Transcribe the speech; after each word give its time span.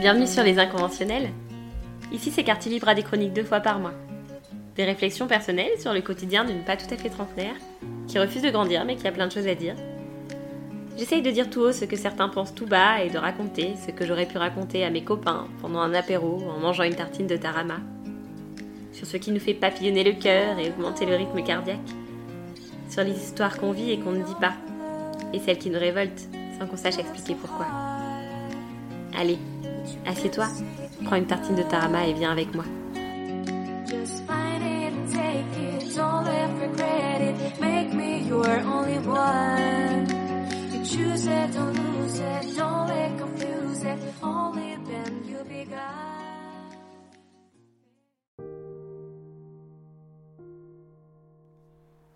Bienvenue 0.00 0.26
sur 0.26 0.42
Les 0.42 0.58
Inconventionnels. 0.58 1.30
Ici, 2.12 2.30
c'est 2.30 2.44
Quartier 2.44 2.70
Libre 2.70 2.88
à 2.88 2.94
des 2.94 3.02
chroniques 3.02 3.32
deux 3.32 3.44
fois 3.44 3.60
par 3.60 3.78
mois. 3.78 3.94
Des 4.76 4.84
réflexions 4.84 5.26
personnelles 5.26 5.80
sur 5.80 5.94
le 5.94 6.02
quotidien 6.02 6.44
d'une 6.44 6.64
pas 6.64 6.76
tout 6.76 6.92
à 6.92 6.96
fait 6.96 7.08
trentenaire, 7.08 7.54
qui 8.06 8.18
refuse 8.18 8.42
de 8.42 8.50
grandir 8.50 8.84
mais 8.84 8.96
qui 8.96 9.06
a 9.06 9.12
plein 9.12 9.26
de 9.26 9.32
choses 9.32 9.46
à 9.46 9.54
dire. 9.54 9.76
J'essaye 10.98 11.22
de 11.22 11.30
dire 11.30 11.48
tout 11.48 11.60
haut 11.60 11.72
ce 11.72 11.84
que 11.84 11.96
certains 11.96 12.28
pensent 12.28 12.54
tout 12.54 12.66
bas 12.66 13.02
et 13.02 13.10
de 13.10 13.18
raconter 13.18 13.74
ce 13.84 13.90
que 13.90 14.06
j'aurais 14.06 14.26
pu 14.26 14.38
raconter 14.38 14.84
à 14.84 14.90
mes 14.90 15.02
copains 15.02 15.48
pendant 15.60 15.80
un 15.80 15.94
apéro 15.94 16.42
en 16.50 16.60
mangeant 16.60 16.84
une 16.84 16.94
tartine 16.94 17.26
de 17.26 17.36
tarama. 17.36 17.78
Sur 18.92 19.06
ce 19.06 19.16
qui 19.16 19.32
nous 19.32 19.40
fait 19.40 19.54
papillonner 19.54 20.04
le 20.04 20.12
cœur 20.12 20.58
et 20.58 20.68
augmenter 20.68 21.06
le 21.06 21.16
rythme 21.16 21.42
cardiaque. 21.42 21.78
Sur 22.88 23.02
les 23.02 23.16
histoires 23.16 23.58
qu'on 23.58 23.72
vit 23.72 23.90
et 23.90 23.98
qu'on 23.98 24.12
ne 24.12 24.22
dit 24.22 24.36
pas. 24.40 24.54
Et 25.34 25.40
celles 25.40 25.58
qui 25.58 25.68
nous 25.68 25.78
révoltent 25.78 26.28
sans 26.58 26.66
qu'on 26.66 26.76
sache 26.76 26.98
expliquer 26.98 27.34
pourquoi. 27.34 27.66
Allez, 29.18 29.38
Assieds-toi, 30.06 30.48
prends 31.04 31.16
une 31.16 31.26
tartine 31.26 31.56
de 31.56 31.62
tarama 31.62 32.06
et 32.06 32.12
viens 32.12 32.32
avec 32.32 32.54
moi. 32.54 32.64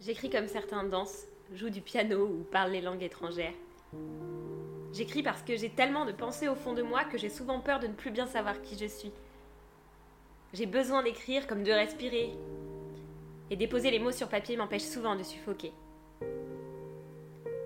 J'écris 0.00 0.30
comme 0.30 0.46
certains 0.46 0.84
dansent, 0.84 1.26
jouent 1.54 1.70
du 1.70 1.80
piano 1.80 2.26
ou 2.26 2.44
parlent 2.44 2.72
les 2.72 2.80
langues 2.80 3.02
étrangères. 3.02 3.54
J'écris 4.92 5.22
parce 5.22 5.42
que 5.42 5.56
j'ai 5.56 5.70
tellement 5.70 6.04
de 6.04 6.12
pensées 6.12 6.48
au 6.48 6.54
fond 6.54 6.72
de 6.72 6.82
moi 6.82 7.04
que 7.04 7.18
j'ai 7.18 7.28
souvent 7.28 7.60
peur 7.60 7.80
de 7.80 7.86
ne 7.86 7.92
plus 7.92 8.10
bien 8.10 8.26
savoir 8.26 8.62
qui 8.62 8.78
je 8.78 8.86
suis. 8.86 9.12
J'ai 10.52 10.66
besoin 10.66 11.02
d'écrire 11.02 11.46
comme 11.46 11.62
de 11.62 11.72
respirer. 11.72 12.30
Et 13.50 13.56
déposer 13.56 13.90
les 13.90 13.98
mots 13.98 14.12
sur 14.12 14.28
papier 14.28 14.56
m'empêche 14.56 14.82
souvent 14.82 15.14
de 15.14 15.22
suffoquer. 15.22 15.72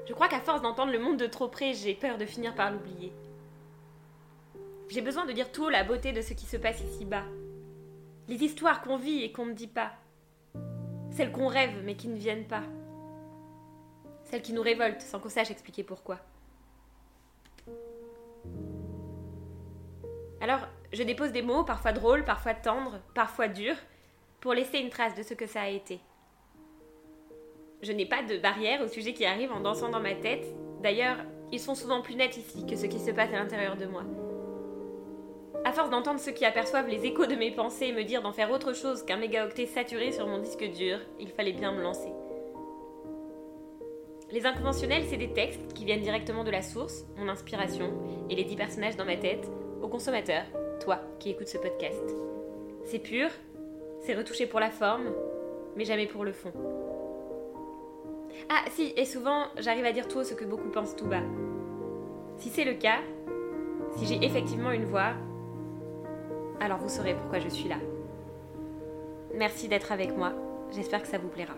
Je 0.07 0.13
crois 0.13 0.29
qu'à 0.29 0.41
force 0.41 0.61
d'entendre 0.61 0.93
le 0.93 0.99
monde 0.99 1.19
de 1.19 1.27
trop 1.27 1.49
près, 1.49 1.73
j'ai 1.73 1.95
peur 1.95 2.19
de 2.19 2.27
finir 2.27 2.55
par 2.55 2.71
l'oublier. 2.71 3.13
J'ai 4.89 5.03
besoin 5.03 5.25
de 5.25 5.33
dire 5.33 5.53
tout 5.53 5.69
la 5.69 5.85
beauté 5.85 6.13
de 6.13 6.21
ce 6.21 6.35
qui 6.35 6.47
se 6.47 6.57
passe 6.57 6.81
ici-bas. 6.81 7.25
Les 8.27 8.43
histoires 8.43 8.83
qu'on 8.83 8.97
vit 8.97 9.23
et 9.23 9.31
qu'on 9.31 9.47
ne 9.47 9.53
dit 9.53 9.69
pas. 9.69 9.93
Celles 11.13 11.31
qu'on 11.31 11.47
rêve 11.47 11.83
mais 11.85 11.95
qui 11.95 12.09
ne 12.09 12.19
viennent 12.19 12.49
pas. 12.49 12.65
Celles 14.31 14.43
qui 14.43 14.53
nous 14.53 14.63
révoltent 14.63 15.03
sans 15.03 15.19
qu'on 15.19 15.29
sache 15.29 15.51
expliquer 15.51 15.83
pourquoi. 15.83 16.19
Alors, 20.41 20.61
je 20.93 21.03
dépose 21.03 21.33
des 21.33 21.43
mots, 21.43 21.65
parfois 21.65 21.93
drôles, 21.93 22.25
parfois 22.25 22.55
tendres, 22.55 23.01
parfois 23.15 23.49
durs, 23.49 23.77
pour 24.41 24.55
laisser 24.55 24.79
une 24.79 24.89
trace 24.89 25.17
de 25.17 25.23
ce 25.23 25.35
que 25.35 25.47
ça 25.47 25.63
a 25.63 25.69
été. 25.69 26.01
Je 27.83 27.93
n'ai 27.93 28.07
pas 28.07 28.23
de 28.23 28.39
barrière 28.39 28.81
au 28.83 28.89
sujet 28.89 29.15
qui 29.15 29.27
arrive 29.27 29.53
en 29.53 29.61
dansant 29.61 29.89
dans 29.89 30.01
ma 30.01 30.15
tête. 30.15 30.47
D'ailleurs, 30.81 31.19
ils 31.51 31.61
sont 31.61 31.75
souvent 31.75 32.01
plus 32.01 32.15
nets 32.15 32.37
ici 32.37 32.65
que 32.67 32.77
ce 32.77 32.87
qui 32.87 33.01
se 33.01 33.11
passe 33.11 33.31
à 33.31 33.39
l'intérieur 33.39 33.77
de 33.77 33.87
moi. 33.87 34.05
À 35.65 35.73
force 35.73 35.91
d'entendre 35.91 36.21
ceux 36.21 36.33
qui 36.33 36.45
aperçoivent 36.45 36.89
les 36.89 37.05
échos 37.05 37.27
de 37.27 37.35
mes 37.35 37.51
pensées 37.51 37.93
me 37.93 38.05
dire 38.05 38.23
d'en 38.23 38.33
faire 38.33 38.51
autre 38.51 38.75
chose 38.75 39.03
qu'un 39.05 39.17
mégaoctet 39.17 39.67
saturé 39.67 40.13
sur 40.13 40.27
mon 40.27 40.39
disque 40.39 40.65
dur, 40.71 41.01
il 41.19 41.31
fallait 41.31 41.53
bien 41.53 41.73
me 41.73 41.83
lancer. 41.83 42.13
Les 44.33 44.47
inconventionnels, 44.47 45.03
c'est 45.09 45.17
des 45.17 45.33
textes 45.33 45.73
qui 45.73 45.85
viennent 45.85 46.03
directement 46.03 46.45
de 46.45 46.53
la 46.53 46.63
source, 46.63 47.05
mon 47.17 47.29
inspiration, 47.29 47.93
et 48.29 48.37
les 48.37 48.45
dix 48.45 48.55
personnages 48.55 48.97
dans 48.97 49.05
ma 49.05 49.17
tête, 49.17 49.51
au 49.83 49.89
consommateur, 49.89 50.45
toi 50.79 51.01
qui 51.19 51.31
écoutes 51.31 51.49
ce 51.49 51.59
podcast. 51.59 52.15
C'est 52.85 53.01
pur, 53.01 53.29
c'est 54.01 54.15
retouché 54.15 54.47
pour 54.47 54.61
la 54.61 54.71
forme, 54.71 55.13
mais 55.77 55.85
jamais 55.85 56.07
pour 56.07 56.25
le 56.25 56.33
fond. 56.33 56.53
Ah 58.49 58.63
si, 58.71 58.93
et 58.97 59.05
souvent 59.05 59.47
j'arrive 59.59 59.85
à 59.85 59.93
dire 59.93 60.07
tout 60.07 60.23
ce 60.23 60.35
que 60.35 60.45
beaucoup 60.45 60.69
pensent 60.69 60.95
tout 60.95 61.07
bas. 61.07 61.23
Si 62.37 62.51
c'est 62.51 62.65
le 62.65 62.75
cas, 62.75 63.01
si 63.97 64.07
j'ai 64.07 64.25
effectivement 64.25 64.71
une 64.71 64.85
voix, 64.85 65.15
alors 66.61 66.79
vous 66.79 66.89
saurez 66.89 67.15
pourquoi 67.15 67.41
je 67.41 67.49
suis 67.49 67.69
là. 67.69 67.79
Merci 69.35 69.67
d'être 69.67 69.91
avec 69.91 70.17
moi, 70.17 70.33
j'espère 70.71 71.03
que 71.03 71.09
ça 71.09 71.19
vous 71.19 71.29
plaira. 71.29 71.55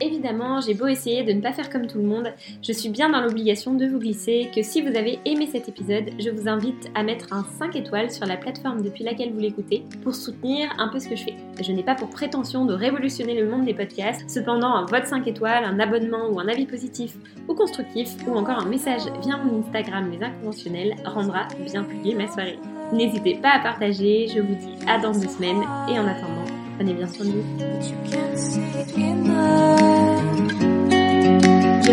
Évidemment, 0.00 0.60
j'ai 0.60 0.74
beau 0.74 0.86
essayer 0.86 1.24
de 1.24 1.32
ne 1.32 1.40
pas 1.40 1.52
faire 1.52 1.68
comme 1.68 1.86
tout 1.86 1.98
le 1.98 2.04
monde, 2.04 2.32
je 2.62 2.72
suis 2.72 2.88
bien 2.88 3.10
dans 3.10 3.20
l'obligation 3.20 3.74
de 3.74 3.86
vous 3.86 3.98
glisser 3.98 4.48
que 4.54 4.62
si 4.62 4.80
vous 4.80 4.96
avez 4.96 5.18
aimé 5.26 5.48
cet 5.50 5.68
épisode, 5.68 6.10
je 6.18 6.30
vous 6.30 6.48
invite 6.48 6.90
à 6.94 7.02
mettre 7.02 7.32
un 7.32 7.44
5 7.58 7.76
étoiles 7.76 8.10
sur 8.10 8.24
la 8.26 8.36
plateforme 8.36 8.82
depuis 8.82 9.04
laquelle 9.04 9.32
vous 9.32 9.40
l'écoutez 9.40 9.84
pour 10.02 10.14
soutenir 10.14 10.70
un 10.78 10.88
peu 10.88 10.98
ce 10.98 11.08
que 11.08 11.16
je 11.16 11.24
fais. 11.24 11.36
Je 11.62 11.72
n'ai 11.72 11.82
pas 11.82 11.94
pour 11.94 12.08
prétention 12.08 12.64
de 12.64 12.72
révolutionner 12.72 13.38
le 13.38 13.48
monde 13.48 13.66
des 13.66 13.74
podcasts, 13.74 14.28
cependant 14.28 14.74
un 14.74 14.86
vote 14.86 15.06
5 15.06 15.26
étoiles, 15.26 15.64
un 15.64 15.78
abonnement 15.78 16.30
ou 16.30 16.40
un 16.40 16.48
avis 16.48 16.66
positif 16.66 17.14
ou 17.48 17.54
constructif 17.54 18.08
ou 18.26 18.34
encore 18.34 18.58
un 18.58 18.68
message 18.68 19.02
via 19.22 19.36
mon 19.36 19.60
Instagram 19.60 20.10
Les 20.10 20.24
Inconventionnels 20.24 20.94
rendra 21.04 21.46
bien 21.66 21.84
plus 21.84 22.14
ma 22.14 22.26
soirée. 22.26 22.58
N'hésitez 22.92 23.34
pas 23.36 23.50
à 23.50 23.58
partager, 23.60 24.26
je 24.34 24.40
vous 24.40 24.54
dis 24.54 24.74
à 24.86 24.98
dans 24.98 25.12
deux 25.12 25.28
semaines 25.28 25.62
et 25.88 25.98
en 25.98 26.06
attendant, 26.06 26.44
prenez 26.76 26.94
bien 26.94 27.06
soin 27.06 27.26
de 27.26 27.32
vous. 27.32 27.44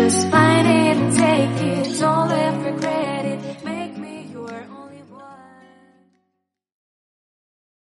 just 0.08 0.30
find 0.30 0.66
it. 0.66 1.17